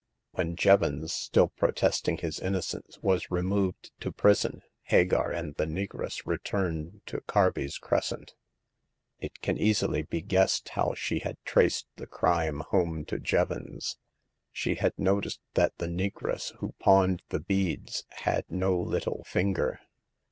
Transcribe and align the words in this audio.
When 0.31 0.55
Jevons, 0.55 1.13
still 1.13 1.49
protesting 1.49 2.17
his 2.17 2.39
innocence, 2.39 2.97
was 3.03 3.29
removed 3.29 3.91
to 3.99 4.11
prison, 4.11 4.63
Hagar 4.85 5.31
and 5.31 5.53
the 5.53 5.67
negress 5.67 6.25
returned 6.25 7.01
to 7.05 7.21
Carby*s 7.27 7.77
Crescent. 7.77 8.33
It 9.19 9.41
can 9.41 9.59
easily 9.59 10.01
be 10.01 10.23
guessed 10.23 10.69
how 10.69 10.95
she 10.95 11.19
had 11.19 11.37
traced 11.45 11.85
the 11.97 12.07
crime 12.07 12.61
home 12.61 13.05
to 13.05 13.19
Jevons. 13.19 13.99
She 14.51 14.73
had 14.73 14.97
noticed 14.97 15.39
that 15.53 15.77
the 15.77 15.85
negress 15.85 16.55
who 16.55 16.73
pawned 16.79 17.21
the 17.29 17.39
beads 17.39 18.05
had 18.09 18.45
no 18.49 18.75
little 18.79 19.23
finger. 19.25 19.81